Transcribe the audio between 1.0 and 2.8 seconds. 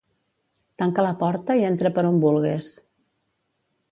la porta i entra per on vulgues.